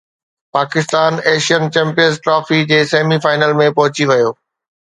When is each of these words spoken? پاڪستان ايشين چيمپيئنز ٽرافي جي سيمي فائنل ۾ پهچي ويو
پاڪستان 0.55 1.11
ايشين 1.31 1.67
چيمپيئنز 1.75 2.17
ٽرافي 2.23 2.59
جي 2.73 2.81
سيمي 2.95 3.21
فائنل 3.27 3.57
۾ 3.63 3.71
پهچي 3.79 4.13
ويو 4.13 4.37